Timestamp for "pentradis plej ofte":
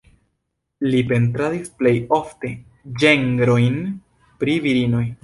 1.11-2.51